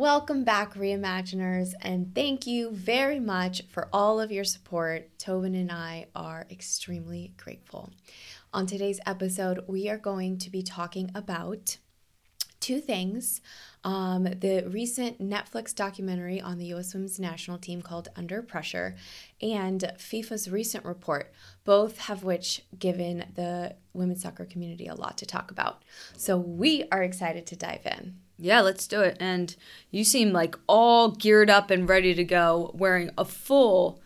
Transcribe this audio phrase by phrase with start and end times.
[0.00, 5.10] Welcome back, Reimaginers, and thank you very much for all of your support.
[5.18, 7.90] Tobin and I are extremely grateful.
[8.54, 11.76] On today's episode, we are going to be talking about
[12.60, 13.42] two things.
[13.84, 16.94] Um, the recent Netflix documentary on the U.S.
[16.94, 18.96] women's national team called Under Pressure
[19.42, 21.30] and FIFA's recent report,
[21.64, 25.82] both have which given the women's soccer community a lot to talk about.
[26.16, 28.14] So we are excited to dive in.
[28.40, 29.16] Yeah, let's do it.
[29.20, 29.54] And
[29.90, 34.00] you seem like all geared up and ready to go wearing a full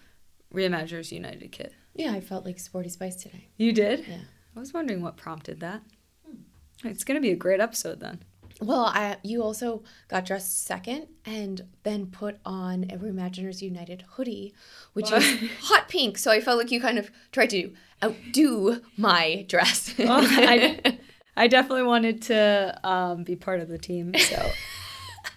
[0.52, 1.72] Reimaginers United kit.
[1.94, 3.48] Yeah, I felt like Sporty Spice today.
[3.56, 4.04] You did?
[4.08, 4.18] Yeah.
[4.56, 5.82] I was wondering what prompted that.
[6.26, 6.88] Hmm.
[6.88, 8.20] It's going to be a great episode then.
[8.60, 14.54] Well, I you also got dressed second and then put on a Reimaginers United hoodie,
[14.92, 15.22] which What?
[15.22, 16.18] is hot pink.
[16.18, 19.92] So I felt like you kind of tried to outdo my dress.
[19.98, 20.98] Well, I,
[21.36, 24.12] I definitely wanted to um, be part of the team.
[24.16, 24.50] So,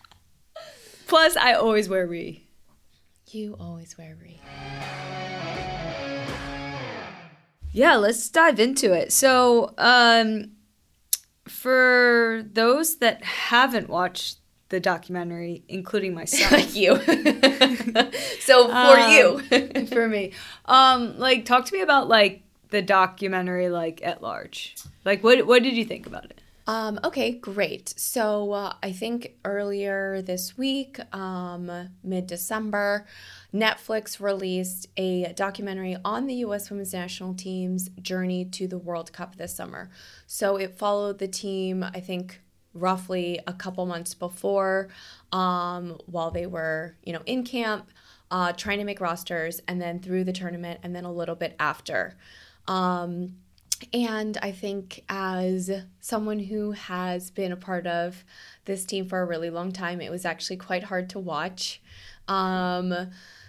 [1.07, 2.43] plus I always wear re.
[3.31, 4.39] you always wear re.
[7.71, 9.11] Yeah, let's dive into it.
[9.11, 10.53] So, um,
[11.47, 14.39] for those that haven't watched
[14.69, 16.95] the documentary, including myself, Like you.
[18.41, 19.85] so for Um, you.
[19.87, 20.33] for me,
[20.65, 24.75] um, like talk to me about like the documentary, like at large.
[25.05, 26.41] Like, what what did you think about it?
[26.67, 27.93] Um, okay, great.
[27.95, 31.71] So uh, I think earlier this week, um,
[32.03, 33.05] mid December,
[33.53, 36.69] Netflix released a documentary on the U.S.
[36.69, 39.89] women's national team's journey to the World Cup this summer.
[40.25, 42.41] So it followed the team, I think,
[42.73, 44.89] roughly a couple months before,
[45.31, 47.89] um, while they were, you know, in camp,
[48.29, 51.55] uh, trying to make rosters, and then through the tournament, and then a little bit
[51.61, 52.17] after.
[52.67, 53.35] Um,
[53.93, 58.23] and I think, as someone who has been a part of
[58.65, 61.81] this team for a really long time, it was actually quite hard to watch.
[62.27, 62.93] Um,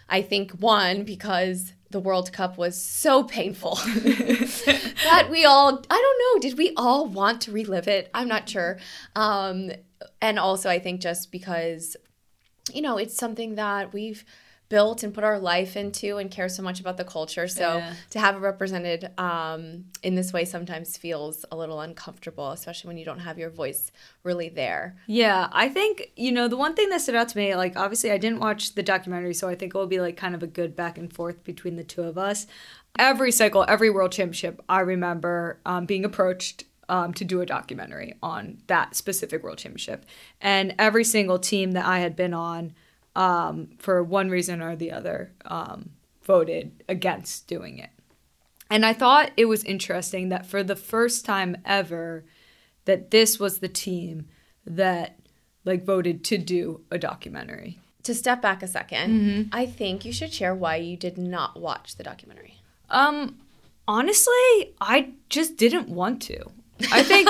[0.09, 5.97] I think, one, because the World Cup was so painful that we all, I
[6.33, 8.11] don't know, did we all want to relive it?
[8.13, 8.79] I'm not sure.
[9.17, 9.71] Um,
[10.21, 11.97] and also, I think just because,
[12.73, 14.25] you know, it's something that we've
[14.69, 17.49] built and put our life into and care so much about the culture.
[17.49, 17.93] So Yeah.
[18.11, 22.99] to have it represented um, in this way sometimes feels a little uncomfortable, especially when
[22.99, 23.91] you don't have your voice
[24.25, 24.97] really there.
[25.07, 28.11] Yeah, I think, you know, the one thing that stood out to me, like, obviously,
[28.11, 30.47] I didn't watch the documentary, so I think it will be, like, kind of a
[30.47, 32.47] good back and forth between the two of us.
[32.99, 38.15] Every cycle, every world championship, I remember um, being approached um, to do a documentary
[38.23, 40.05] on that specific world championship.
[40.41, 42.75] And every single team that I had been on,
[43.17, 45.91] um, for one reason or the other, um,
[46.23, 47.91] voted against doing it.
[48.71, 52.25] And I thought it was interesting that for the first time ever,
[52.85, 54.27] that this was the team
[54.67, 55.19] that
[55.65, 57.79] like voted to do a documentary.
[58.05, 61.97] To step back a 2nd I think you should share why you did not watch
[61.97, 62.55] the documentary.
[62.91, 63.37] Um
[63.87, 66.39] honestly, I just didn't want to.
[66.93, 67.29] I think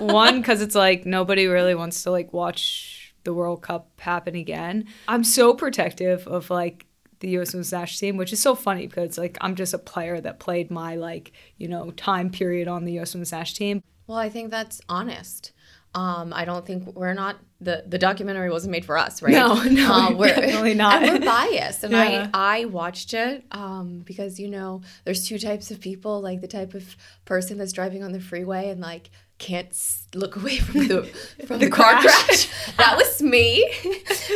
[0.00, 4.86] one cuz it's like nobody really wants to like watch the World Cup happen again.
[5.08, 6.86] I'm so protective of like
[7.20, 10.20] the US Women's National Team, which is so funny because like I'm just a player
[10.20, 13.82] that played my like, you know, time period on the US Women's National Team.
[14.06, 15.52] Well, I think that's honest.
[15.92, 19.32] Um, I don't think we're not the the documentary wasn't made for us, right?
[19.32, 21.02] No, no, Uh, we're definitely not.
[21.02, 22.30] And we're biased, and Yeah.
[22.32, 26.48] I I watched it um, because you know there's two types of people, like the
[26.48, 29.76] type of person that's driving on the freeway and like can't
[30.14, 31.02] look away from the
[31.46, 32.46] from the, car crash.
[32.46, 32.76] crash.
[32.76, 33.64] That was me.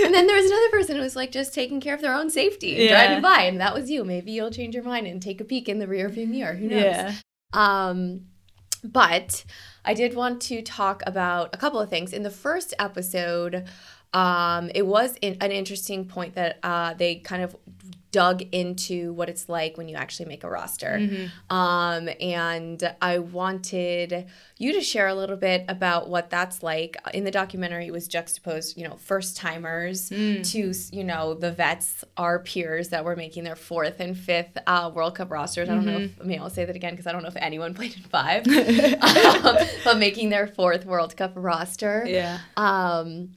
[0.04, 2.30] and then there was another person who was like just taking care of their own
[2.30, 2.88] safety, Yeah.
[3.06, 4.04] driving by, and that was you.
[4.04, 6.54] Maybe you'll change your mind and take a peek in the rearview mirror.
[6.54, 6.82] Who knows?
[6.82, 7.14] Yeah.
[7.52, 8.22] Um,
[8.82, 9.44] but
[9.84, 12.12] I did want to talk about a couple of things.
[12.12, 13.64] In the first episode,
[14.12, 17.54] um, it was in, an interesting point that uh, they kind of
[18.14, 21.28] dug into what it's like when you actually make a roster.
[21.50, 26.96] Um, and I wanted you to share a little bit about what that's like.
[27.12, 32.04] In the documentary, it was juxtaposed, you know, first timers to, you know, the vets,
[32.16, 35.68] our peers that were making their fourth and fifth uh, World Cup rosters.
[35.68, 37.36] I don't know if, I mean, I'll say that again because I don't know if
[37.36, 38.46] anyone played in five,
[39.02, 42.04] um, but making their fourth World Cup roster.
[42.06, 42.38] Yeah.
[42.56, 43.30] Um,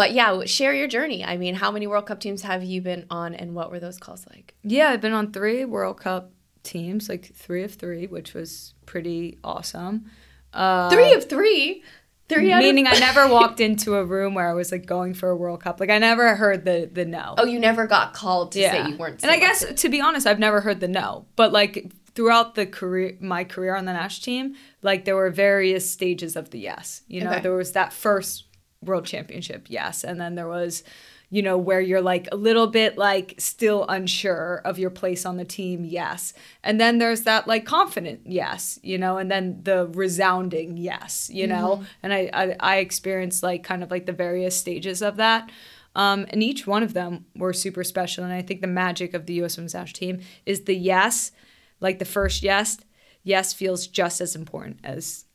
[0.00, 1.22] but yeah, share your journey.
[1.22, 3.98] I mean, how many World Cup teams have you been on, and what were those
[3.98, 4.54] calls like?
[4.62, 6.32] Yeah, I've been on three World Cup
[6.62, 10.10] teams, like three of three, which was pretty awesome.
[10.54, 11.82] Uh, Three of three.
[12.30, 12.94] Three meaning of.
[12.94, 15.80] I never walked into a room where I was like going for a World Cup.
[15.80, 17.34] Like I never heard the the no.
[17.36, 18.72] Oh, you never got called to yeah.
[18.84, 19.22] say you weren't.
[19.22, 21.26] and I guess to be honest, I've never heard the no.
[21.36, 25.90] But like throughout the career, my career on the national team, like there were various
[25.90, 27.02] stages of the yes.
[27.06, 27.40] You know, Okay.
[27.40, 28.44] there was that first
[28.82, 30.04] world championship, yes.
[30.04, 30.82] And then there was,
[31.28, 35.36] you know, where you're like a little bit like still unsure of your place on
[35.36, 36.32] the team, yes.
[36.64, 41.46] And then there's that like confident yes, you know, and then the resounding yes, you
[41.46, 41.76] know.
[41.76, 41.84] Mm-hmm.
[42.02, 45.50] And I, I I experienced like kind of like the various stages of that.
[45.94, 48.24] Um, and each one of them were super special.
[48.24, 49.56] And I think the magic of the U.S.
[49.56, 51.32] Women's National Team is the yes,
[51.80, 52.78] like the first yes,
[53.22, 55.26] yes feels just as important as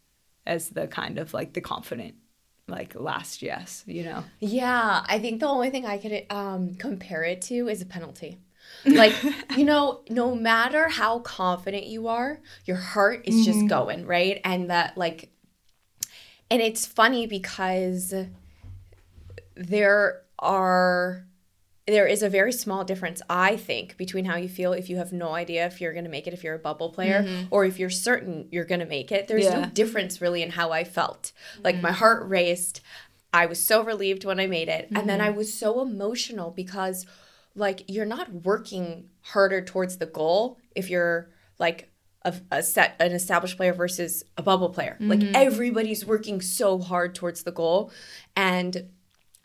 [0.48, 2.16] as the kind of like the confident
[2.68, 4.24] like last yes, you know.
[4.40, 8.40] Yeah, I think the only thing I could um, compare it to is a penalty.
[8.86, 9.14] Like,
[9.58, 13.44] you know, no matter how confident you are, your heart is mm-hmm.
[13.44, 14.42] just going, right?
[14.44, 15.30] And that like
[16.50, 18.14] and it's funny because
[19.56, 21.26] there are
[21.88, 25.14] there is a very small difference i think between how you feel if you have
[25.14, 27.46] no idea if you're going to make it if you're a bubble player mm-hmm.
[27.52, 29.62] or if you're certain you're going to make it there's yeah.
[29.62, 31.32] no difference really in how i felt
[31.64, 31.84] like mm-hmm.
[31.84, 32.82] my heart raced
[33.34, 34.98] i was so relieved when i made it mm-hmm.
[34.98, 35.38] and then i mm-hmm.
[35.38, 37.06] was so emotional because
[37.56, 41.30] like you're not working harder towards the goal if you're
[41.60, 41.92] like
[42.24, 45.36] a, a set an established player versus a bubble player like mm-hmm.
[45.36, 47.92] everybody's working so hard towards the goal
[48.36, 48.90] and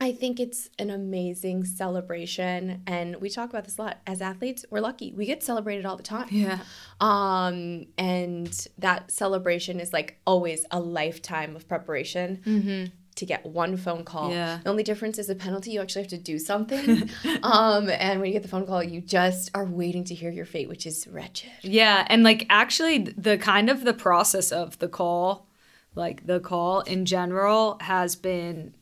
[0.00, 3.98] I think it's an amazing celebration and we talk about this a lot.
[4.06, 5.12] As athletes we're lucky.
[5.12, 6.28] We get celebrated all the time.
[6.30, 6.60] Yeah.
[7.00, 12.84] Um and that celebration is like always a lifetime of preparation mm-hmm.
[13.16, 14.30] to get one phone call.
[14.30, 14.60] Yeah.
[14.64, 17.10] The only difference is a penalty you actually have to do something.
[17.42, 20.46] Um and when you get the phone call you just are waiting to hear your
[20.46, 21.50] fate which is wretched.
[21.60, 25.46] Yeah and like actually the kind of the process of the call
[25.94, 28.74] like the call in general has been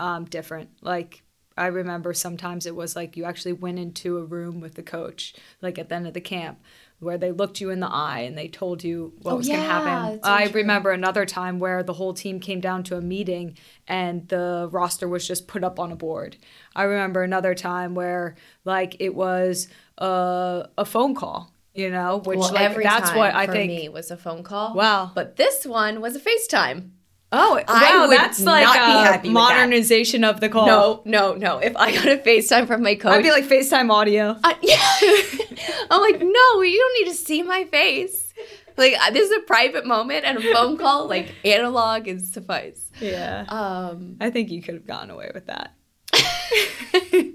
[0.00, 0.70] um, different.
[0.80, 1.22] Like
[1.56, 5.34] I remember sometimes it was like you actually went into a room with the coach,
[5.60, 6.58] like at the end of the camp,
[7.00, 9.56] where they looked you in the eye and they told you what oh, was yeah,
[9.56, 10.20] going to happen.
[10.22, 10.62] I true.
[10.62, 15.06] remember another time where the whole team came down to a meeting and the roster
[15.06, 16.38] was just put up on a board.
[16.74, 19.68] I remember another time where like it was
[19.98, 24.10] a, a phone call you know which well, like that's what i think me was
[24.10, 26.90] a phone call wow but this one was a facetime
[27.32, 30.66] Oh, I wow, that's like a modernization of the call.
[30.66, 31.58] No, no, no.
[31.58, 34.36] If I got a FaceTime from my coach, I'd be like FaceTime audio.
[34.42, 34.84] Uh, yeah.
[35.90, 38.34] I'm like, no, you don't need to see my face.
[38.76, 42.90] Like uh, this is a private moment and a phone call, like analog is suffice.
[43.00, 43.44] Yeah.
[43.48, 45.74] Um, I think you could have gone away with that.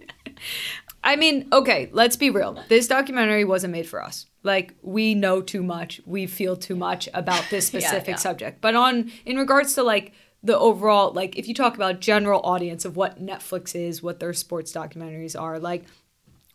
[1.03, 2.61] I mean, okay, let's be real.
[2.67, 4.25] This documentary wasn't made for us.
[4.45, 8.17] Like we know too much, we feel too much about this specific yeah, yeah.
[8.17, 8.61] subject.
[8.61, 10.13] But on in regards to like
[10.43, 14.33] the overall like if you talk about general audience of what Netflix is, what their
[14.33, 15.85] sports documentaries are, like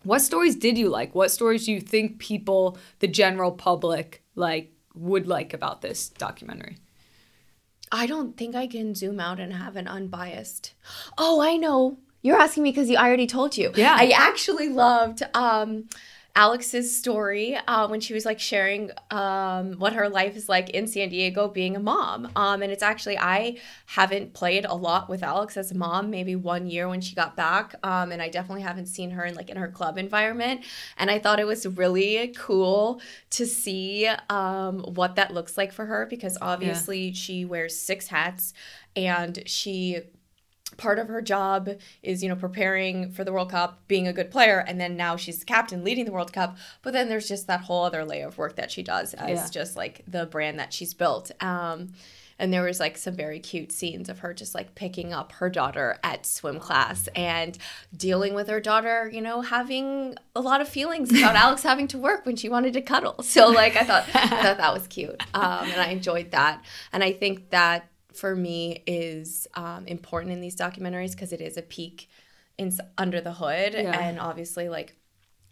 [0.02, 1.14] what stories did you like?
[1.14, 6.78] What stories do you think people, the general public, like would like about this documentary?
[7.92, 10.74] I don't think I can zoom out and have an unbiased.
[11.18, 11.98] Oh, I know.
[12.22, 13.72] You're asking me because I already told you.
[13.74, 13.96] Yeah.
[13.98, 15.88] I actually loved um,
[16.40, 20.86] Alex's story uh, when she was like sharing um, what her life is like in
[20.86, 22.30] San Diego being a mom.
[22.34, 26.36] Um, and it's actually, I haven't played a lot with Alex as a mom, maybe
[26.36, 27.74] one year when she got back.
[27.82, 30.62] Um, and I definitely haven't seen her in like in her club environment.
[30.96, 33.02] And I thought it was really cool
[33.32, 37.14] to see um, what that looks like for her because obviously yeah.
[37.14, 38.54] she wears six hats
[38.96, 40.00] and she
[40.76, 41.68] part of her job
[42.02, 45.16] is you know preparing for the world cup being a good player and then now
[45.16, 46.56] she's the captain leading the world cup.
[46.82, 49.48] But then there's just that whole other layer of work that she does as yeah.
[49.50, 51.30] just like the brand that she's built.
[51.40, 51.92] Um,
[52.40, 55.50] and there was like some very cute scenes of her just like picking up her
[55.50, 57.56] daughter at swim class and
[57.94, 61.98] dealing with her daughter you know having a lot of feelings about alex having to
[61.98, 63.22] work when she wanted to cuddle.
[63.22, 65.22] So like i thought i thought that was cute.
[65.34, 66.64] Um, and i enjoyed that.
[66.92, 71.56] And i think that for me is um, important in these documentaries because it is
[71.56, 72.08] a peek
[72.58, 73.98] in under the hood yeah.
[73.98, 74.96] and obviously like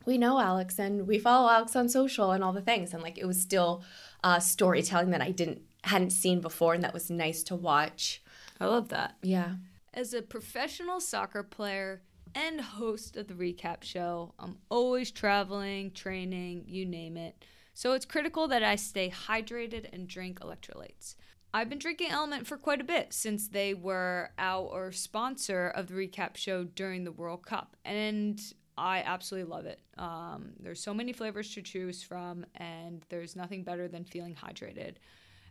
[0.05, 3.17] we know alex and we follow alex on social and all the things and like
[3.17, 3.83] it was still
[4.25, 8.23] uh, storytelling that i didn't hadn't seen before and that was nice to watch.
[8.61, 9.17] I love that.
[9.23, 9.55] Yeah.
[9.95, 12.03] As a professional soccer player
[12.35, 17.45] and host of the recap show i'm always traveling training you name it.
[17.73, 21.15] So it's critical that i stay hydrated and drink electrolytes
[21.53, 25.95] I've been drinking Element for quite a bit since they were our sponsor of the
[25.95, 28.41] recap show during the World Cup, and
[28.77, 29.81] I absolutely love it.
[29.97, 34.97] Um, there's so many flavors to choose from, and there's nothing better than feeling hydrated.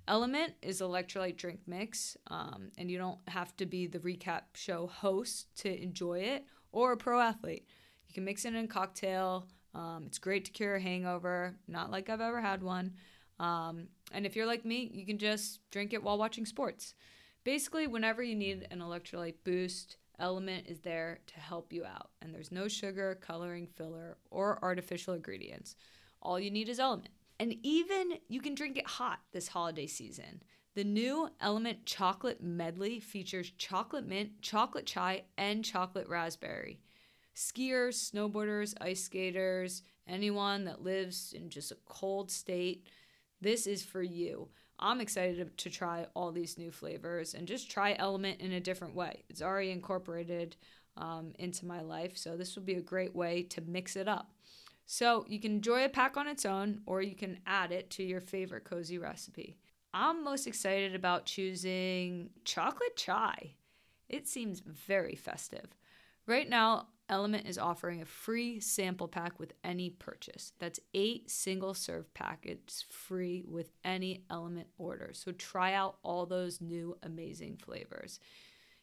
[0.07, 4.87] Element is electrolyte drink mix, um, and you don't have to be the recap show
[4.87, 7.65] host to enjoy it or a pro athlete.
[8.07, 9.47] You can mix it in a cocktail.
[9.73, 12.93] Um, it's great to cure a hangover, not like I've ever had one.
[13.39, 16.93] Um, and if you're like me, you can just drink it while watching sports.
[17.43, 22.09] Basically, whenever you need an electrolyte boost, Element is there to help you out.
[22.21, 25.75] And there's no sugar, coloring, filler, or artificial ingredients.
[26.21, 27.09] All you need is Element.
[27.39, 30.41] And even you can drink it hot this holiday season.
[30.73, 36.79] The new Element Chocolate Medley features chocolate mint, chocolate chai, and chocolate raspberry.
[37.35, 42.87] Skiers, snowboarders, ice skaters, anyone that lives in just a cold state,
[43.41, 44.49] this is for you.
[44.79, 48.95] I'm excited to try all these new flavors and just try Element in a different
[48.95, 49.23] way.
[49.29, 50.55] It's already incorporated
[50.97, 54.31] um, into my life, so this will be a great way to mix it up.
[54.85, 58.03] So you can enjoy a pack on its own, or you can add it to
[58.03, 59.57] your favorite cozy recipe.
[59.93, 63.55] I'm most excited about choosing chocolate chai.
[64.09, 65.75] It seems very festive.
[66.25, 70.51] Right now, Element is offering a free sample pack with any purchase.
[70.59, 75.11] That's eight single serve packets free with any Element order.
[75.13, 78.19] So try out all those new amazing flavors.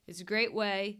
[0.07, 0.99] It's a great way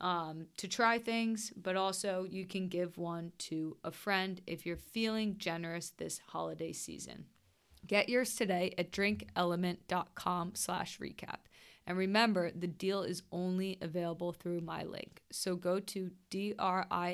[0.00, 4.76] um, to try things, but also you can give one to a friend if you're
[4.76, 7.26] feeling generous this holiday season.
[7.86, 11.38] Get yours today at drinkelement.com slash recap.
[11.86, 15.22] And remember, the deal is only available through my link.
[15.32, 17.04] So go to D-R-I-N-K-L-M-N-T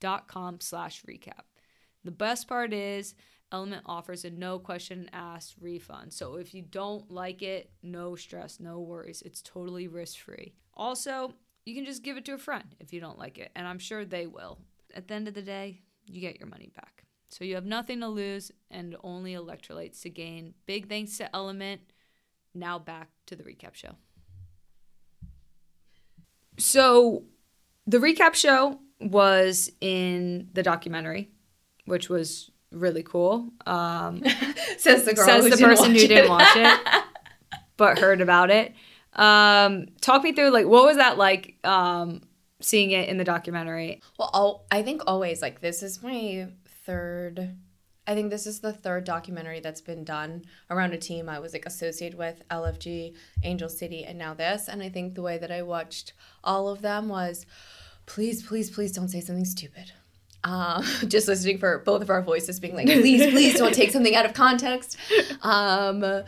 [0.00, 1.42] dot com slash recap.
[2.04, 3.14] The best part is
[3.52, 6.12] Element offers a no question asked refund.
[6.12, 9.22] So if you don't like it, no stress, no worries.
[9.22, 10.54] It's totally risk free.
[10.74, 11.34] Also,
[11.64, 13.78] you can just give it to a friend if you don't like it, and I'm
[13.78, 14.58] sure they will.
[14.94, 17.04] At the end of the day, you get your money back.
[17.28, 20.54] So you have nothing to lose and only electrolytes to gain.
[20.66, 21.80] Big thanks to Element.
[22.54, 23.92] Now back to the recap show.
[26.58, 27.24] So
[27.86, 31.30] the recap show was in the documentary,
[31.86, 33.48] which was really cool.
[33.66, 34.22] Um,
[34.78, 36.08] says the girl says who the didn't person who it.
[36.08, 36.80] didn't watch it,
[37.76, 38.74] but heard about it.
[39.14, 42.22] Um, talk me through like what was that like um,
[42.60, 44.00] seeing it in the documentary?
[44.18, 46.48] Well, al- I think always like this is my
[46.86, 47.56] third.
[48.06, 51.52] I think this is the third documentary that's been done around a team I was
[51.52, 54.68] like associated with LFG, Angel City, and now this.
[54.68, 57.46] And I think the way that I watched all of them was,
[58.06, 59.92] please, please, please don't say something stupid.
[60.42, 64.16] Um, just listening for both of our voices being like, please, please don't take something
[64.16, 64.96] out of context.
[65.42, 66.24] Um,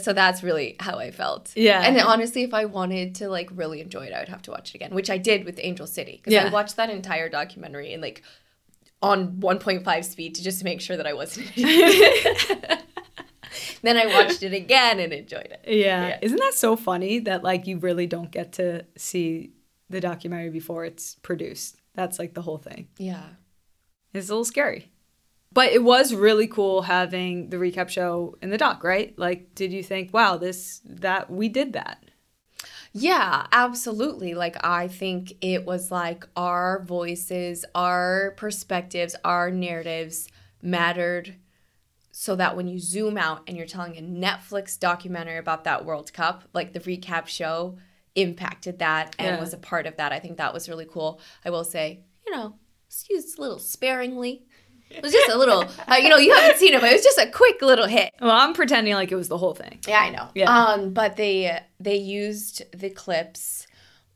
[0.00, 1.52] so that's really how I felt.
[1.56, 1.82] Yeah.
[1.82, 4.70] And honestly, if I wanted to like really enjoy it, I would have to watch
[4.70, 8.00] it again, which I did with Angel City because I watched that entire documentary in
[8.00, 8.22] like
[9.02, 11.54] on 1.5 speed to just make sure that I wasn't.
[13.82, 15.62] then I watched it again and enjoyed it.
[15.66, 16.08] Yeah.
[16.08, 16.18] Yeah.
[16.22, 19.52] Isn't that so funny that like you really don't get to see
[19.88, 21.80] the documentary before it's produced?
[21.94, 22.88] That's like the whole thing.
[22.98, 23.24] Yeah.
[24.12, 24.90] It's a little scary.
[25.52, 29.18] But it was really cool having the recap show in the doc, right?
[29.18, 32.05] Like, did you think, wow, this, that, we did that?
[32.98, 34.34] Yeah, absolutely.
[34.34, 40.28] Like, I think it was like our voices, our perspectives, our narratives
[40.62, 41.36] mattered
[42.10, 46.12] so that when you zoom out and you're telling a Netflix documentary about that World
[46.14, 47.76] Cup, like the recap show
[48.14, 49.40] impacted that and Yeah.
[49.40, 50.12] was a part of that.
[50.12, 51.20] I think that was really cool.
[51.44, 54.45] I will say, you know, it's used a little sparingly.
[54.90, 57.02] It was just a little, uh, you know, you haven't seen it, but it was
[57.04, 58.12] just a quick little hit.
[58.20, 59.80] Well, I'm pretending like it was the whole thing.
[59.86, 60.28] Yeah, I know.
[60.34, 60.50] Yeah.
[60.50, 63.66] Um, but they they used the clips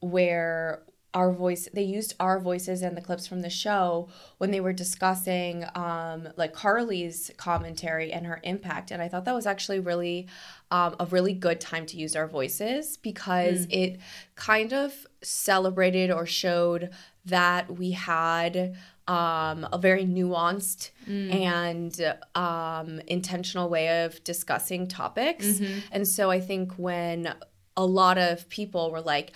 [0.00, 4.08] where our voice they used our voices and the clips from the show
[4.38, 9.34] when they were discussing um like Carly's commentary and her impact and I thought that
[9.34, 10.28] was actually really
[10.70, 14.00] um, a really good time to use our voices because it
[14.36, 16.90] kind of celebrated or showed
[17.24, 18.76] that we had
[19.08, 20.90] um, a very nuanced
[21.32, 25.60] and um, intentional way of discussing topics.
[25.90, 27.34] And so I think when
[27.76, 29.32] a lot of people were like,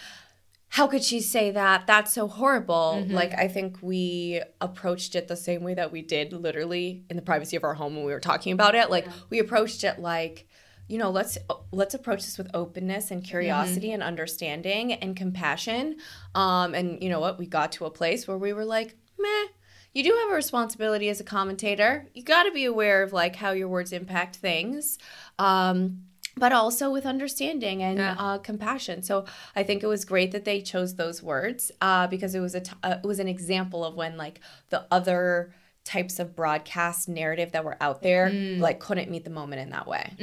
[0.68, 1.86] how could she say that?
[1.86, 3.04] That's so horrible.
[3.08, 7.22] Like, I think we approached it the same way that we did literally in the
[7.22, 8.90] privacy of our home when we were talking about it.
[8.90, 10.48] Like, we approached it like,
[10.88, 11.38] you know, let's
[11.72, 15.96] let's approach this with openness and curiosity and understanding and compassion.
[16.34, 17.38] Um, and you know what?
[17.38, 19.46] We got to a place where we were like, meh.
[19.94, 22.08] You do have a responsibility as a commentator.
[22.14, 24.98] You got to be aware of like how your words impact things.
[25.38, 26.02] Um,
[26.36, 28.16] but also with understanding and Yeah.
[28.18, 29.04] uh, compassion.
[29.04, 29.24] So
[29.54, 32.60] I think it was great that they chose those words uh, because it was a
[32.60, 37.52] t- uh, it was an example of when like the other types of broadcast narrative
[37.52, 40.14] that were out there like couldn't meet the moment in that way.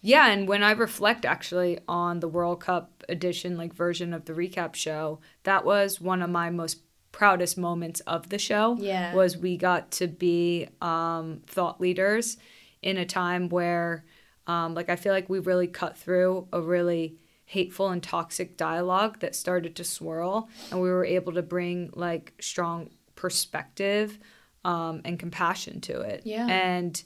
[0.00, 4.32] Yeah, and when I reflect actually on the World Cup edition, like version of the
[4.32, 8.76] recap show, that was one of my most proudest moments of the show.
[8.78, 9.14] Yeah.
[9.14, 12.36] Was we got to be um, thought leaders
[12.82, 14.04] in a time where
[14.46, 17.16] Um, like I feel like we really cut through a really
[17.46, 22.34] hateful and toxic dialogue that started to swirl, and we were able to bring like
[22.40, 24.18] strong perspective
[24.66, 26.22] um, and compassion to it.
[26.24, 26.46] Yeah.
[26.46, 27.02] And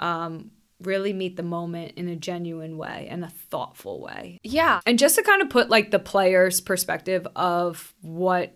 [0.00, 0.50] um,
[0.82, 4.40] really meet the moment in a genuine way and a thoughtful way.
[4.42, 4.80] Yeah.
[4.84, 8.54] And just to kind of put like the player's perspective of what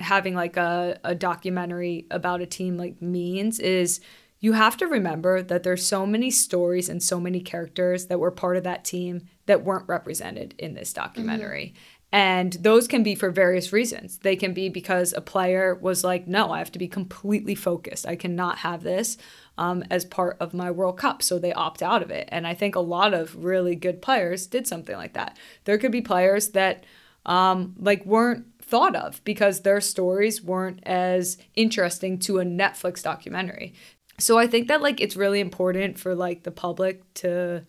[0.00, 4.00] having like a, a documentary about a team like means is
[4.40, 8.32] you have to remember that there's so many stories and so many characters that were
[8.32, 11.74] part of that team that weren't represented in this documentary.
[12.14, 14.18] And those can be for various reasons.
[14.18, 18.06] They can be because a player was like, no, I have to be completely focused.
[18.06, 19.18] I cannot have this
[19.58, 21.24] um, as part of my World Cup.
[21.24, 22.28] So they opt out of it.
[22.30, 25.36] And I think a lot of really good players did something like that.
[25.64, 26.84] There could be players that
[27.26, 33.74] um, like weren't thought of because their stories weren't as interesting to a Netflix documentary.
[34.20, 37.64] So I think that like it's really important for like the public to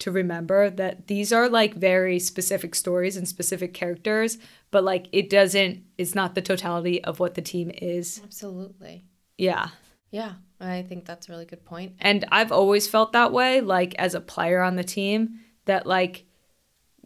[0.00, 4.38] to remember that these are like very specific stories and specific characters,
[4.70, 8.20] but like it doesn't it's not the totality of what the team is.
[8.24, 9.04] Absolutely.
[9.38, 9.68] Yeah.
[10.10, 10.34] Yeah.
[10.60, 11.94] I think that's a really good point.
[12.00, 16.24] And I've always felt that way like as a player on the team that like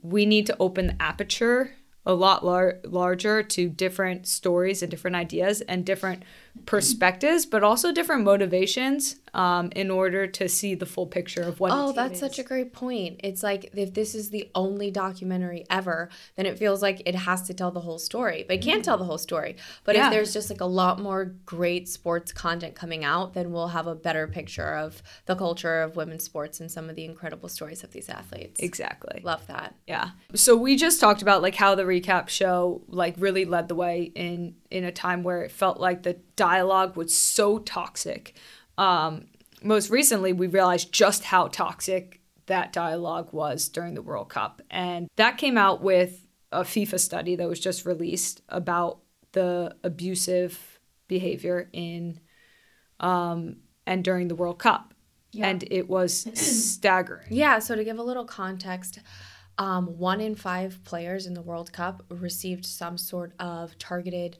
[0.02, 1.70] we need to open the aperture
[2.06, 6.22] a lot lar- larger to different stories and different ideas and different
[6.66, 11.73] perspectives, but also different motivations um, in order to see the full picture of what.
[11.73, 13.20] Oh, that's such a great point.
[13.25, 17.42] It's like if this is the only documentary ever, then it feels like it has
[17.42, 18.44] to tell the whole story.
[18.46, 19.56] But it can't tell the whole story.
[19.84, 20.06] But Yeah.
[20.06, 23.87] if there's just like a lot more great sports content coming out, then we'll have
[23.88, 27.82] a better picture of the culture of women's sports and some of the incredible stories
[27.82, 28.61] of these athletes.
[28.61, 29.20] exactly.
[29.25, 29.75] Love that.
[29.87, 30.11] Yeah.
[30.34, 34.12] So we just talked about like how the recap show like really led the way
[34.14, 38.34] in in a time where it felt like the dialogue was so toxic.
[38.76, 39.26] Um
[39.62, 44.60] most recently we realized just how toxic that dialogue was during the World Cup.
[44.70, 48.98] And that came out with a FIFA study that was just released about
[49.32, 52.20] the abusive behavior in
[53.00, 53.56] um
[53.87, 54.92] and during the World Cup.
[55.38, 57.28] And it was staggering.
[57.30, 58.98] Yeah, so to give a little context,
[59.58, 64.36] um, one in five players in the World Cup received some sort of targeted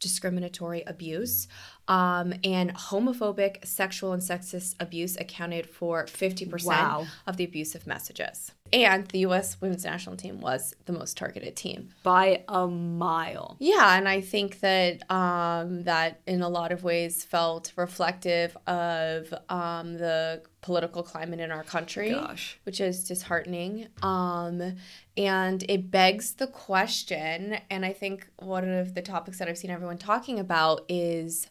[0.00, 1.48] discriminatory abuse.
[1.88, 7.06] Um, and homophobic, sexual, and sexist abuse accounted for 50% Wow.
[7.26, 8.50] of the abusive messages.
[8.72, 9.60] And the U.S.
[9.60, 11.90] women's national team was the most targeted team.
[12.02, 13.56] by a mile.
[13.60, 19.32] Yeah, and I think that um, that in a lot of ways felt reflective of
[19.48, 22.58] um, the political climate in our country, Gosh.
[22.64, 23.86] which is disheartening.
[24.02, 24.74] Um,
[25.16, 29.70] and it begs the question, and I think one of the topics that I've seen
[29.70, 31.48] everyone talking about is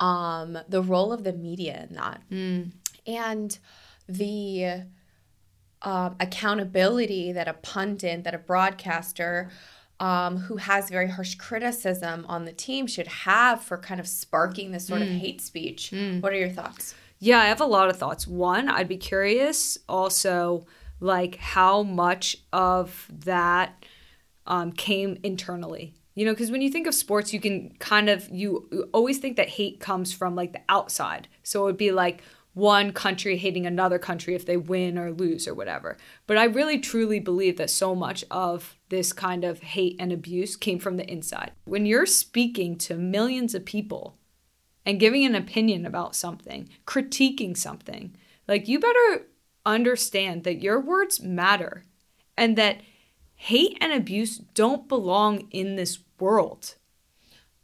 [0.00, 2.22] um, the role of the media in that,
[3.06, 3.58] and
[4.08, 4.84] the
[5.82, 9.50] um, accountability that a pundit, that a broadcaster
[10.00, 14.72] um, who has very harsh criticism on the team should have for kind of sparking
[14.72, 15.92] this sort of hate speech.
[16.20, 16.94] What are your thoughts?
[17.20, 18.26] Yeah, I have a lot of thoughts.
[18.26, 20.66] One, I'd be curious also
[21.00, 23.84] like how much of that
[24.46, 25.94] um, came internally.
[26.14, 29.18] You know, because when you think of sports, you can kind of you you always
[29.18, 31.28] think that hate comes from like the outside.
[31.42, 32.22] So it would be like
[32.54, 35.96] one country hating another country if they win or lose or whatever.
[36.28, 40.54] But I really truly believe that so much of this kind of hate and abuse
[40.54, 41.50] came from the inside.
[41.64, 44.16] When you're speaking to millions of people
[44.86, 49.26] and giving an opinion about something, critiquing something, like you better
[49.66, 51.84] understand that your words matter
[52.36, 52.80] and that
[53.34, 56.74] hate and abuse don't belong in this world.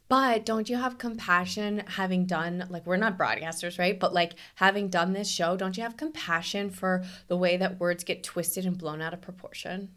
[0.07, 3.97] But don't you have compassion having done, like, we're not broadcasters, right?
[3.97, 8.03] But like, having done this show, don't you have compassion for the way that words
[8.03, 9.89] get twisted and blown out of proportion?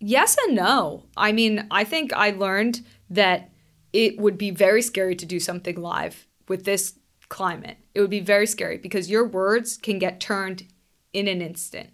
[0.00, 1.04] Yes and no.
[1.16, 3.50] I mean, I think I learned that
[3.92, 6.94] it would be very scary to do something live with this
[7.28, 7.78] climate.
[7.94, 10.66] It would be very scary because your words can get turned
[11.14, 11.90] in an instant.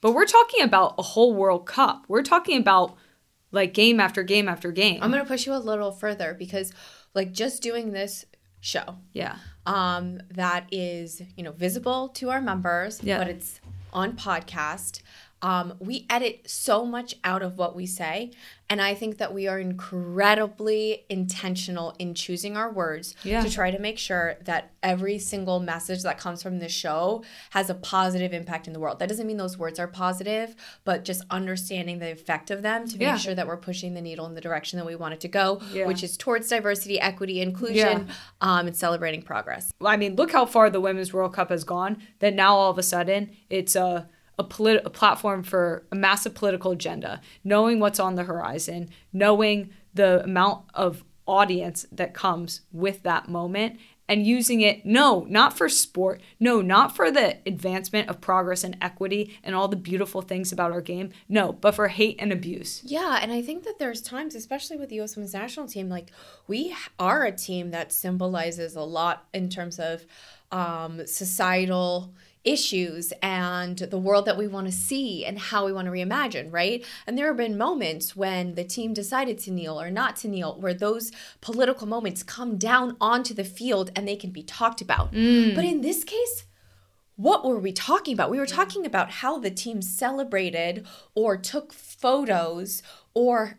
[0.00, 2.06] But we're talking about a whole World Cup.
[2.08, 2.96] We're talking about
[3.52, 5.00] like game after game after game.
[5.02, 6.72] I'm going to push you a little further because,
[7.14, 8.24] like, just doing this
[8.60, 9.36] show, yeah.
[9.66, 13.18] um, that is you know visible to our members Yeah.
[13.18, 13.60] but it's
[13.92, 15.00] on podcast
[15.42, 18.30] um, we edit so much out of what we say
[18.68, 23.42] and i think that we are incredibly intentional in choosing our words Yeah.
[23.42, 27.70] to try to make sure that every single message that comes from this show has
[27.70, 31.22] a positive impact in the world that doesn't mean those words are positive but just
[31.30, 33.16] understanding the effect of them to make Yeah.
[33.16, 35.60] sure that we're pushing the needle in the direction that we want it to go
[35.72, 35.86] Yeah.
[35.86, 38.08] which is towards diversity equity inclusion
[38.40, 41.96] um, and celebrating progress I mean, look how far the Women's World Cup has gone.
[42.20, 44.08] That now all of a sudden it's a
[44.40, 49.70] a, polit- a platform for a massive political agenda, knowing what's on the horizon, knowing
[49.94, 55.68] the amount of audience that comes with that moment and using it no not for
[55.68, 60.50] sport no not for the advancement of progress and equity and all the beautiful things
[60.50, 62.82] about our game no but for hate and abuse.
[62.84, 66.10] Yeah and i think that there's times especially with the us women's national team like
[66.48, 70.04] we are a team that symbolizes a lot in terms of
[70.50, 72.12] um, societal
[72.44, 76.52] issues and the world that we want to see and how we want to reimagine,
[76.52, 76.84] right?
[77.06, 80.58] And there have been moments when the team decided to kneel or not to kneel,
[80.58, 85.12] where those political moments come down onto the field and they can be talked about.
[85.12, 85.54] Mm.
[85.54, 86.44] But in this case,
[87.16, 88.30] what were we talking about?
[88.30, 93.58] We were talking about how the team celebrated or took photos or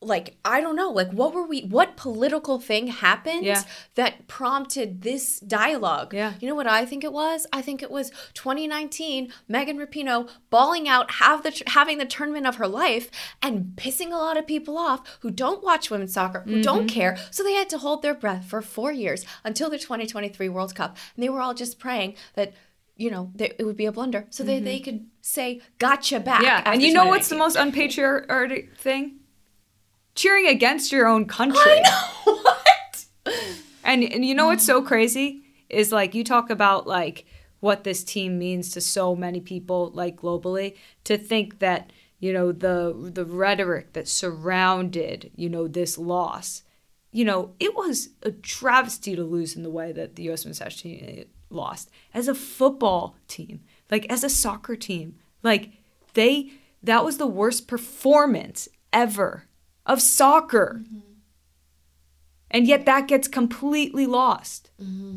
[0.00, 3.64] like I don't know, like what were we what political thing happened yeah.
[3.96, 6.14] that prompted this dialogue?
[6.14, 6.34] Yeah.
[6.40, 7.46] You know what I think it was?
[7.52, 12.56] I think it was 2019 Megan Rapinoe balling out have the having the tournament of
[12.56, 13.10] her life
[13.42, 16.62] and pissing a lot of people off who don't watch women's soccer, who mm-hmm.
[16.62, 17.16] don't care.
[17.32, 20.96] So they had to hold their breath for 4 years until the 2023 World Cup.
[21.16, 22.52] And they were all just praying that
[22.98, 24.26] you know, it would be a blunder.
[24.30, 24.48] So mm-hmm.
[24.48, 26.42] they, they could say, gotcha back.
[26.42, 26.62] Yeah.
[26.66, 29.17] And you know what's the most unpatriotic thing?
[30.18, 31.60] Cheering against your own country.
[31.64, 32.34] I know.
[32.42, 33.06] what?
[33.84, 37.24] And and you know what's so crazy is like you talk about like
[37.60, 42.52] what this team means to so many people like globally to think that you know
[42.52, 46.62] the the rhetoric that surrounded you know this loss
[47.12, 50.60] you know it was a travesty to lose in the way that the US men's
[50.60, 55.70] national team eh, lost as a football team like as a soccer team like
[56.14, 56.50] they
[56.82, 59.47] that was the worst performance ever
[59.88, 60.82] of soccer.
[60.84, 60.98] Mm-hmm.
[62.50, 64.70] And yet that gets completely lost.
[64.80, 65.16] Mm-hmm.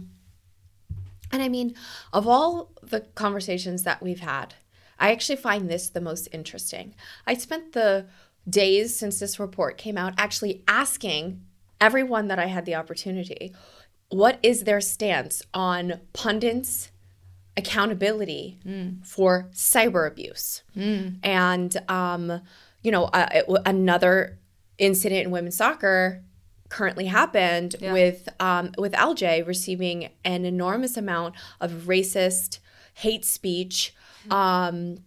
[1.31, 1.75] And I mean,
[2.11, 4.55] of all the conversations that we've had,
[4.99, 6.95] I actually find this the most interesting.
[7.25, 8.07] I spent the
[8.49, 11.41] days since this report came out actually asking
[11.79, 13.53] everyone that I had the opportunity
[14.09, 16.91] what is their stance on pundits
[17.55, 19.05] accountability mm.
[19.05, 21.17] for cyber abuse mm.
[21.23, 22.41] and um,
[22.81, 24.37] you know uh, another
[24.81, 26.23] incident in women's soccer
[26.67, 27.93] currently happened yeah.
[27.93, 32.59] with um, with LJ receiving an enormous amount of racist
[32.95, 33.93] hate speech.
[34.29, 34.97] Um,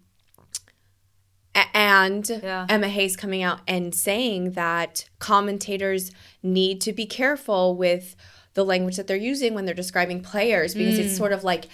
[1.73, 2.67] and yeah.
[2.69, 6.11] Emma Hayes coming out and saying that commentators
[6.43, 8.17] need to be careful with
[8.55, 11.05] the language that they're using when they're describing players because mm.
[11.05, 11.67] it's sort of like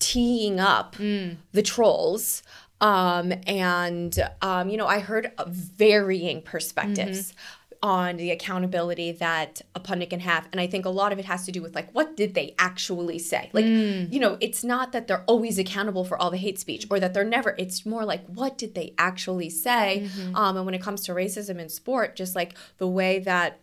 [0.00, 1.36] teeing up mm.
[1.52, 2.42] the trolls.
[2.80, 7.32] Um, and, um, you know, I heard varying perspectives.
[7.32, 7.40] Mm-hmm
[7.82, 10.46] on the accountability that a pundit can have.
[10.52, 12.54] And I think a lot of it has to do with like, what did they
[12.58, 13.48] actually say?
[13.52, 14.12] Like, mm.
[14.12, 17.14] you know, it's not that they're always accountable for all the hate speech or that
[17.14, 20.06] they're never, it's more like, what did they actually say?
[20.06, 20.36] Mm-hmm.
[20.36, 23.60] Um, and when it comes to racism in sport, just like the way that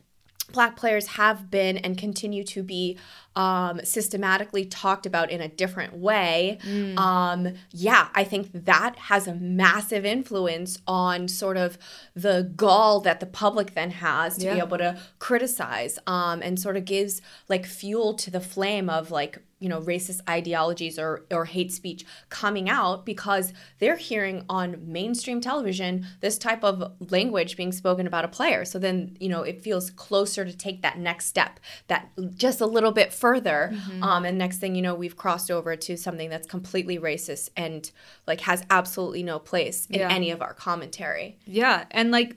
[0.52, 2.98] black players have been and continue to be
[3.38, 6.98] um, systematically talked about in a different way, mm.
[6.98, 11.78] um, yeah, I think that has a massive influence on sort of
[12.16, 14.56] the gall that the public then has to yeah.
[14.56, 19.12] be able to criticize um, and sort of gives like fuel to the flame of
[19.12, 24.78] like you know racist ideologies or or hate speech coming out because they're hearing on
[24.86, 29.42] mainstream television this type of language being spoken about a player so then you know
[29.42, 34.04] it feels closer to take that next step that just a little bit further mm-hmm.
[34.04, 37.92] um, and next thing you know we've crossed over to something that's completely racist and
[38.26, 40.10] like has absolutely no place in yeah.
[40.10, 42.36] any of our commentary yeah and like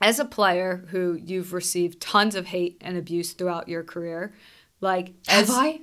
[0.00, 4.32] as a player who you've received tons of hate and abuse throughout your career
[4.80, 5.80] like have as, I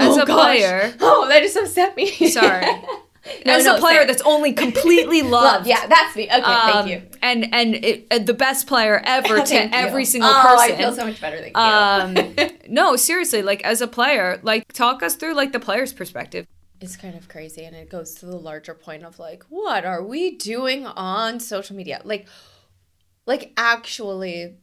[0.00, 0.40] as oh, a gosh.
[0.40, 0.94] player.
[1.00, 2.06] Oh, that just upset me.
[2.30, 2.66] Sorry.
[3.44, 5.66] no, as no, a player that's only completely loved.
[5.66, 6.24] yeah, that's me.
[6.24, 7.02] Okay, um, thank you.
[7.20, 10.74] And and it, uh, the best player ever to every single oh, person.
[10.74, 11.38] I feel so much better.
[11.38, 11.62] Thank you.
[11.62, 16.46] Um, no, seriously, like as a player, like talk us through like the player's perspective.
[16.80, 20.02] It's kind of crazy, and it goes to the larger point of like, what are
[20.02, 22.00] we doing on social media?
[22.04, 22.26] Like,
[23.26, 24.56] like actually,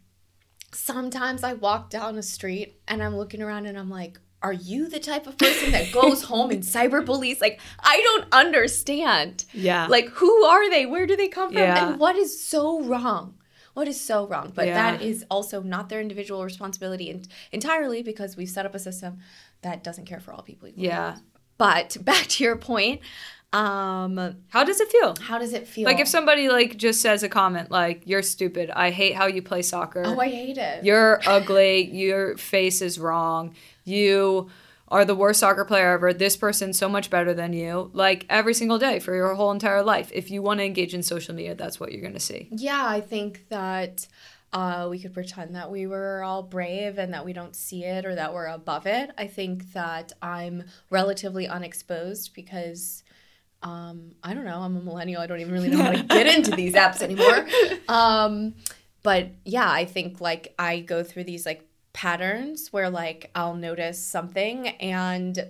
[0.72, 4.88] sometimes I walk down a street and I'm looking around and I'm like, are you
[4.88, 7.42] the type of person that goes home and cyberbullies?
[7.42, 9.44] Like, I don't understand.
[9.54, 9.88] Yeah.
[9.88, 10.86] Like, who are they?
[10.86, 11.58] Where do they come from?
[11.58, 11.90] Yeah.
[11.90, 13.36] And what is so wrong?
[13.74, 14.54] What is so wrong?
[14.56, 14.92] But yeah.
[14.92, 19.18] that is also not their individual responsibility in- entirely because we've set up a system
[19.64, 20.70] that doesn't care for all people.
[20.70, 20.88] Equally.
[20.88, 21.18] Yeah.
[21.58, 23.02] But back to your point,
[23.54, 27.24] um how does it feel how does it feel like if somebody like just says
[27.24, 30.84] a comment like you're stupid i hate how you play soccer oh i hate it
[30.84, 33.56] you're ugly your face is wrong
[33.86, 34.50] you
[34.90, 36.14] are the worst soccer player ever.
[36.14, 37.92] This person's so much better than you.
[37.94, 40.10] Like every single day for your whole entire life.
[40.14, 42.48] If you want to engage in social media, that's what you're going to see.
[42.52, 44.08] Yeah, I think that
[44.54, 48.06] uh, we could pretend that we were all brave and that we don't see it
[48.06, 49.12] or that we're above it.
[49.18, 53.04] I think that I'm relatively unexposed because
[53.64, 55.22] um, I don't know, I'm a millennial.
[55.22, 57.48] I don't even really know how to get into these apps anymore.
[57.88, 58.56] Um,
[59.04, 64.04] but yeah, I think like I go through these like patterns where like I'll notice
[64.04, 65.50] something and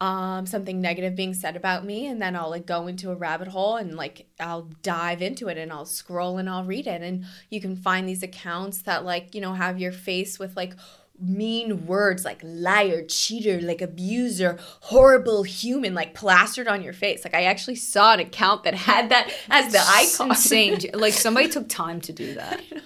[0.00, 3.48] um, something negative being said about me and then I'll like go into a rabbit
[3.48, 7.24] hole and like I'll dive into it and I'll scroll and I'll read it and
[7.50, 10.74] you can find these accounts that like you know have your face with like
[11.20, 17.24] mean words like liar, cheater, like abuser, horrible human, like plastered on your face.
[17.24, 20.30] Like I actually saw an account that had that as the icon.
[20.30, 20.80] Insane.
[20.94, 22.60] like somebody took time to do that.
[22.70, 22.82] I know.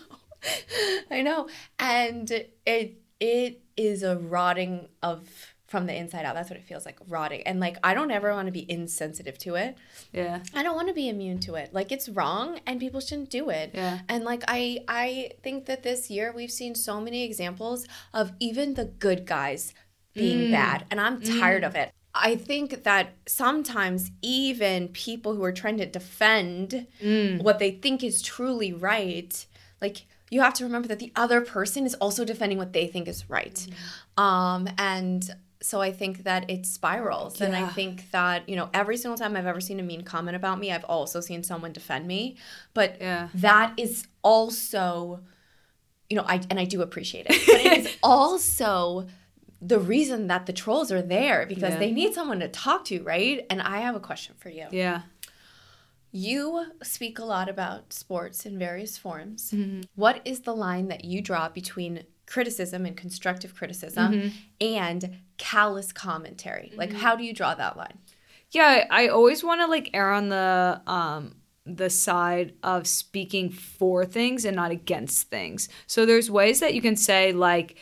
[1.10, 1.48] I know.
[1.78, 6.34] And it it is a rotting of from the inside out.
[6.34, 7.42] That's what it feels like, rotting.
[7.48, 9.76] And like I don't ever want to be insensitive to it.
[10.12, 10.40] Yeah.
[10.54, 11.72] I don't want to be immune to it.
[11.72, 13.70] Like it's wrong and people shouldn't do it.
[13.72, 14.00] Yeah.
[14.08, 18.74] And like I I think that this year we've seen so many examples of even
[18.74, 19.72] the good guys
[20.14, 20.52] being Mm.
[20.52, 21.90] bad and I'm tired of it.
[22.14, 27.42] I think that sometimes even people who are trying to defend Mm.
[27.42, 29.32] what they think is truly right,
[29.80, 33.06] like you have to remember that the other person is also defending what they think
[33.08, 33.58] is right.
[34.18, 34.22] Mm.
[34.28, 35.20] Um and
[35.62, 37.40] so I think that it spirals.
[37.40, 40.36] And I think that, you know, every single time I've ever seen a mean comment
[40.36, 42.36] about me, I've also seen someone defend me.
[42.74, 43.28] But Yeah.
[43.34, 45.20] that is also,
[46.10, 47.40] you know, I and I do appreciate it.
[47.46, 49.06] But it is also
[49.60, 51.78] the reason that the trolls are there because Yeah.
[51.78, 53.46] they need someone to talk to, right?
[53.48, 54.66] And I have a question for you.
[54.72, 55.02] Yeah.
[56.10, 59.50] You speak a lot about sports in various forms.
[59.52, 59.82] Mm-hmm.
[59.94, 64.28] What is the line that you draw between criticism and constructive criticism Mm-hmm.
[64.60, 66.72] and callous commentary?
[66.76, 67.98] Like, how do you draw that line?
[68.50, 73.48] Yeah, I I always want to like err on the um the side of speaking
[73.50, 75.68] for things and not against things.
[75.86, 77.76] So there's ways that you can say like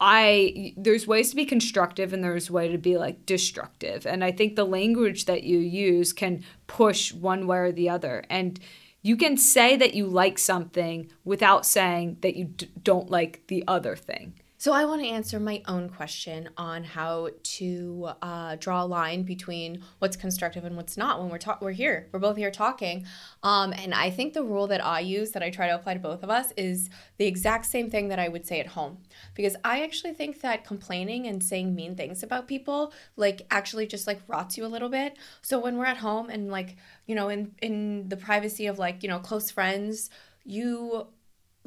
[0.00, 4.06] I there's ways to be constructive and there's way to be like destructive.
[4.06, 8.24] And I think the language that you use can push one way or the other.
[8.30, 8.60] And
[9.08, 13.64] you can say that you like something without saying that you d- don't like the
[13.66, 14.34] other thing.
[14.60, 19.22] So, I want to answer my own question on how to uh, draw a line
[19.22, 21.20] between what's constructive and what's not.
[21.20, 23.06] When we're ta- we're here, we're both here talking,
[23.44, 26.00] um, and I think the rule that I use that I try to apply to
[26.00, 28.98] both of us is the exact same thing that I would say at home,
[29.36, 34.08] because I actually think that complaining and saying mean things about people like actually just
[34.08, 35.16] like rots you a little bit.
[35.40, 36.74] So when we're at home and like
[37.06, 40.10] you know in in the privacy of like you know close friends,
[40.44, 41.06] you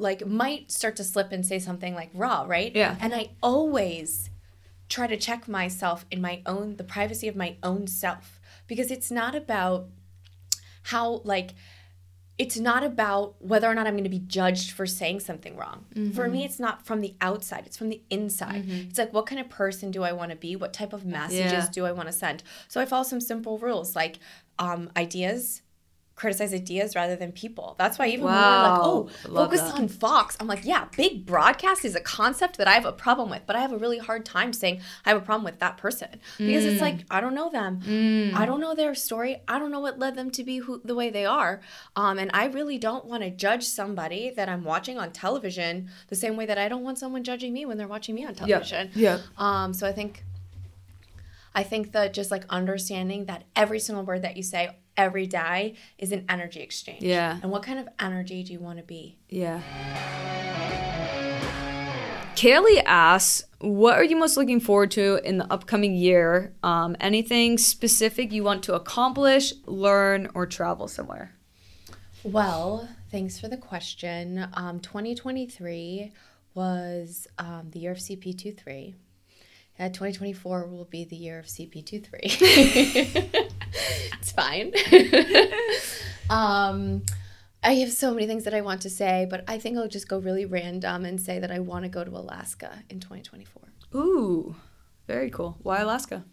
[0.02, 2.74] like might start to slip and say something like raw, right?
[2.74, 2.96] Yeah.
[3.00, 4.28] And I always
[4.88, 9.10] try to check myself in my own the privacy of my own self because it's
[9.10, 9.86] not about
[10.84, 11.54] how like
[12.38, 15.84] it's not about whether or not I'm going to be judged for saying something wrong.
[16.14, 18.64] For me, it's not from the outside, it's from the inside.
[18.88, 20.56] It's like, what kind of person do I want to be?
[20.56, 21.68] What type of messages Yeah.
[21.72, 22.42] do I want to send?
[22.68, 24.18] So I follow some simple rules like
[24.58, 25.62] um, ideas,
[26.14, 27.74] criticize ideas rather than people.
[27.78, 31.84] That's why even when we're like, oh, focus on Fox, I'm like, yeah, big broadcast
[31.84, 34.24] is a concept that I have a problem with, but I have a really hard
[34.26, 36.82] time saying I have a problem with that person because it's Mm.
[36.82, 40.14] like I don't know them, I don't know their story, I don't know what led
[40.14, 41.60] them to be who the way they are,
[41.96, 46.16] um, and I really don't want to judge somebody that I'm watching on television the
[46.16, 48.90] same way that I don't want someone judging me when they're watching me on television.
[48.94, 49.18] Yeah.
[49.18, 49.18] Yeah.
[49.38, 50.24] Um, so I think
[51.54, 55.74] I think that just like understanding that every single word that you say every day
[55.98, 57.02] is an energy exchange.
[57.02, 57.38] Yeah.
[57.42, 59.18] And what kind of energy do you want to be?
[59.28, 59.60] Yeah.
[62.34, 66.54] Kaylee asks, what are you most looking forward to in the upcoming year?
[66.62, 71.34] Um, anything specific you want to accomplish, learn, or travel somewhere?
[72.24, 74.48] Well, thanks for the question.
[74.54, 76.10] Um, 2023
[76.54, 78.94] was um, the year of CP23.
[79.78, 82.08] Uh, 2024 will be the year of CP23.
[84.12, 84.72] it's fine.
[86.30, 87.02] um,
[87.64, 90.08] I have so many things that I want to say, but I think I'll just
[90.08, 93.62] go really random and say that I want to go to Alaska in 2024.
[93.94, 94.54] Ooh,
[95.06, 95.56] very cool.
[95.62, 96.24] Why Alaska?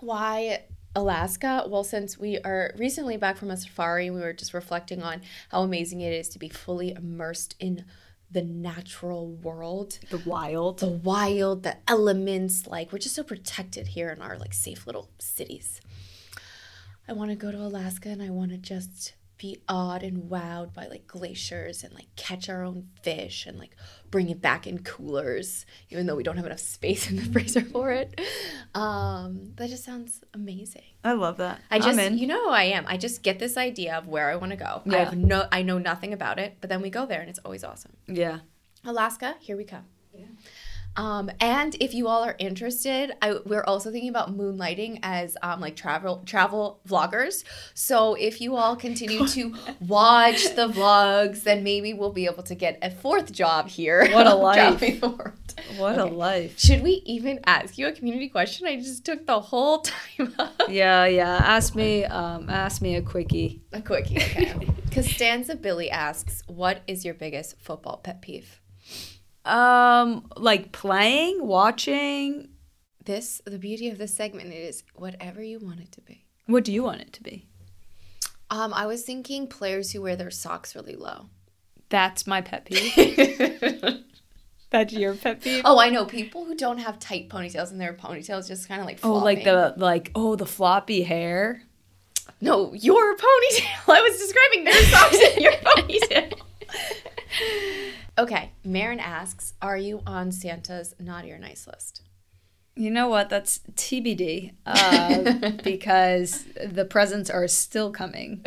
[0.00, 1.64] Why Alaska?
[1.68, 5.62] Well, since we are recently back from a safari, we were just reflecting on how
[5.62, 7.84] amazing it is to be fully immersed in
[8.30, 10.80] the natural world, The wild.
[10.80, 12.66] the wild, the elements.
[12.66, 15.80] Like, we're just so protected here in our like safe little cities.
[17.08, 20.74] I want to go to Alaska and I want to just be awed and wowed
[20.74, 23.76] by like glaciers and like catch our own fish and like
[24.10, 27.62] bring it back in coolers, even though we don't have enough space in the freezer
[27.62, 28.20] for it.
[28.74, 30.82] Um, that just sounds amazing.
[31.04, 31.60] I love that.
[31.70, 32.18] I just, I'm in.
[32.18, 32.84] you know, who I am.
[32.88, 34.82] I just get this idea of where I want to go.
[34.90, 37.40] I have no, I know nothing about it, but then we go there and it's
[37.44, 37.92] always awesome.
[38.06, 38.40] yeah.
[38.84, 39.84] Alaska, here we come.
[40.98, 45.60] Um, and if you all are interested, I, we're also thinking about moonlighting as um,
[45.60, 47.44] like travel travel vloggers.
[47.72, 49.54] So if you all continue to
[49.86, 54.10] watch the vlogs, then maybe we'll be able to get a fourth job here.
[54.12, 54.80] What a life.
[55.00, 55.32] world.
[55.76, 56.08] What Okay.
[56.10, 56.58] a life.
[56.58, 58.66] Should we even ask you a community question?
[58.66, 60.62] I just took the whole time up.
[60.68, 61.36] Yeah, yeah.
[61.44, 63.62] Ask me, um, ask me a quickie.
[63.72, 64.54] A quickie, okay.
[64.92, 68.60] Costanza Billy asks, "What is your biggest football pet peeve?"
[69.48, 72.48] Um, like playing, watching.
[73.04, 76.24] This, the beauty of this segment is whatever you want it to be.
[76.46, 77.46] What do you want it to be?
[78.50, 81.26] Um, I was thinking players who wear their socks really low.
[81.88, 82.94] That's my pet peeve.
[84.70, 85.62] That's your pet peeve.
[85.64, 88.86] oh, I know people who don't have tight ponytails and their ponytails just kind of
[88.86, 91.62] like Oh, like the like oh the floppy hair.
[92.42, 93.66] no your ponytail.
[93.88, 96.37] I was describing their socks and your ponytail.
[98.88, 102.00] Marin asks, "Are you on Santa's naughty or nice list?"
[102.74, 103.28] You know what?
[103.28, 108.46] That's TBD uh, because the presents are still coming.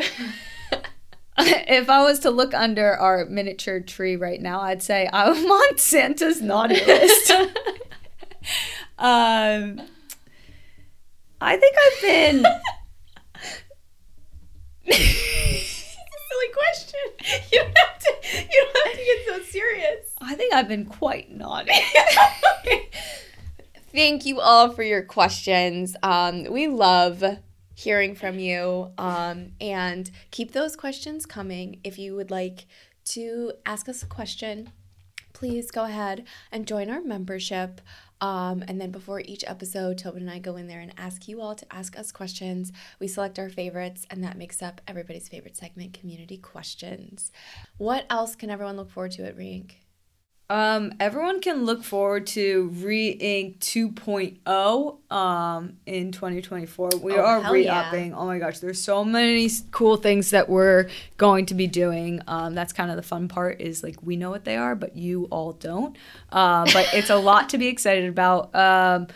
[1.37, 5.77] if I was to look under our miniature tree right now, I'd say I'm on
[5.77, 7.29] Santa's naughty list.
[8.97, 9.79] um,
[11.39, 12.45] I think I've been.
[14.91, 16.99] Silly question.
[17.53, 17.65] You
[18.03, 18.13] to.
[18.51, 20.13] You don't have to get so serious.
[20.21, 21.73] I think I've been quite naughty.
[23.93, 25.95] Thank you all for your questions.
[26.01, 27.23] Um, we love
[27.75, 28.91] hearing from you.
[28.97, 31.79] Um, and keep those questions coming.
[31.83, 32.65] If you would like
[33.05, 34.71] to ask us a question,
[35.33, 37.81] please go ahead and join our membership.
[38.21, 41.41] Um, and then before each episode, Tobin and I go in there and ask you
[41.41, 42.71] all to ask us questions.
[42.99, 47.31] We select our favorites, and that makes up everybody's favorite segment, Community Questions.
[47.77, 49.80] What else can everyone look forward to at Reink?
[50.51, 56.89] Um, everyone can look forward to Re-Ink 2.0 um, in 2024.
[57.01, 58.13] We Oh, are hell re-upping.
[58.13, 62.19] Oh my gosh, there's so many cool things that we're going to be doing.
[62.27, 64.97] Um, that's kind of the fun part is like we know what they are, but
[64.97, 65.95] you all don't.
[66.33, 68.53] Uh, but it's a lot to be excited about.
[68.53, 69.07] Um,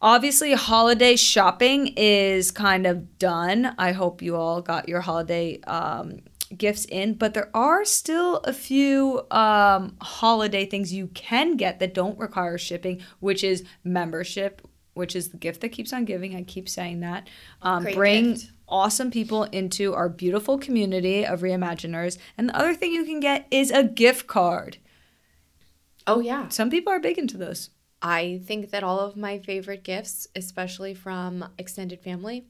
[0.00, 3.74] obviously, holiday shopping is kind of done.
[3.76, 6.20] I hope you all got your holiday um,
[6.58, 11.94] gifts in, but there are still a few um, holiday things you can get that
[11.94, 14.62] don't require shipping, which is membership,
[14.94, 16.36] which is the gift that keeps on giving.
[16.36, 17.28] I keep saying that.
[17.62, 18.50] Um, bring gift.
[18.68, 22.18] awesome people into our beautiful community of reimaginers.
[22.38, 24.78] And the other thing you can get is a gift card.
[26.06, 26.48] Oh, yeah.
[26.48, 27.70] Some people are big into those.
[28.02, 32.44] I think that all of my favorite gifts, especially from extended family,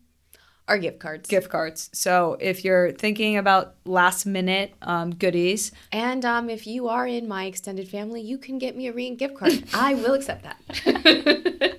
[0.66, 1.28] are gift cards.
[1.28, 1.90] Gift cards.
[1.92, 7.28] So if you're thinking about last minute um, goodies, And um, if you are in
[7.28, 9.64] my extended family, you can get me a Rein gift card.
[9.74, 11.78] I will accept that.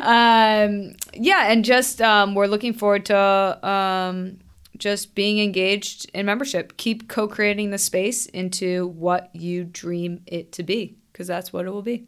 [0.00, 4.38] um, yeah, and just um, we're looking forward to um,
[4.78, 6.76] just being engaged in membership.
[6.76, 11.70] Keep co-creating the space into what you dream it to be, because that's what it
[11.70, 12.06] will be.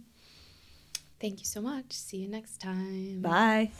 [1.21, 1.93] Thank you so much.
[1.93, 3.21] See you next time.
[3.21, 3.73] Bye.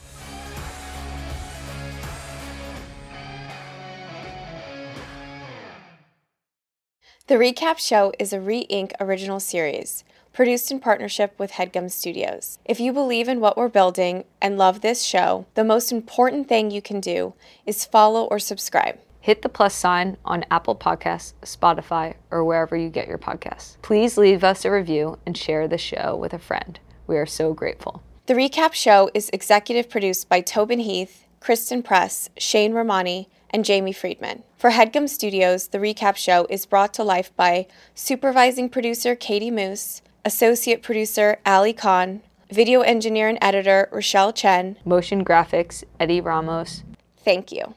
[7.29, 8.93] The Recap Show is a Re Inc.
[9.01, 12.59] original series, produced in partnership with Headgum Studios.
[12.65, 16.71] If you believe in what we're building and love this show, the most important thing
[16.71, 17.35] you can do
[17.67, 18.99] is follow or subscribe.
[19.21, 23.77] Hit the plus sign on Apple Podcasts, Spotify, or wherever you get your podcasts.
[23.83, 26.81] Please leave us a review and share the show with a friend.
[27.07, 28.03] We are so grateful.
[28.25, 33.93] The Recap Show is executive produced by Tobin Heath, Christen Press, Shane Romani, and Jamie
[33.93, 34.43] Friedman.
[34.57, 40.03] For Headgum Studios, The Recap Show is brought to life by supervising producer Katie Moose,
[40.25, 44.77] associate producer Ali Khan, video engineer and editor Rochelle Chen.
[44.85, 46.83] Motion graphics, Eddie Ramos.
[47.17, 47.75] Thank you.